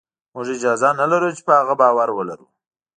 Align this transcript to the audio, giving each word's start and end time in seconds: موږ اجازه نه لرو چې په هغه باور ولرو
موږ 0.33 0.47
اجازه 0.55 0.89
نه 1.01 1.05
لرو 1.11 1.29
چې 1.35 1.41
په 1.47 1.53
هغه 1.59 1.73
باور 1.81 2.09
ولرو 2.13 2.47